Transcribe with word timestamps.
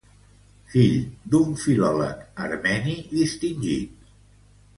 Fill 0.69 0.95
d'un 1.33 1.53
filòleg 1.63 2.25
armeni 2.47 2.97
distingit. 3.13 4.11